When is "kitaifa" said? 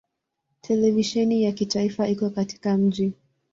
1.51-2.07